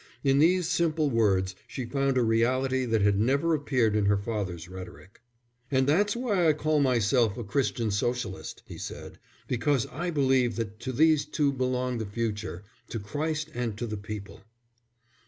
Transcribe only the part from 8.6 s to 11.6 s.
he said, "because I believe that to these two